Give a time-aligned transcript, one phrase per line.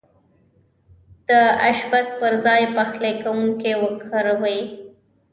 [1.27, 1.29] د
[1.69, 4.61] اشپز پر ځاي پخلی کونکی وکاروئ